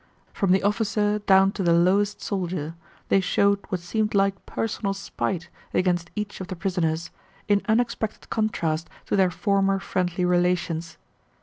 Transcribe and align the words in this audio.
From 0.33 0.49
the 0.51 0.63
officer 0.63 1.19
down 1.19 1.51
to 1.51 1.61
the 1.61 1.73
lowest 1.73 2.23
soldier 2.23 2.73
they 3.09 3.19
showed 3.21 3.59
what 3.69 3.81
seemed 3.81 4.15
like 4.15 4.47
personal 4.47 4.95
spite 4.95 5.49
against 5.75 6.09
each 6.15 6.41
of 6.41 6.47
the 6.47 6.55
prisoners, 6.55 7.11
in 7.47 7.61
unexpected 7.69 8.31
contrast 8.31 8.89
to 9.05 9.15
their 9.15 9.29
former 9.29 9.77
friendly 9.79 10.25
relations. 10.25 10.97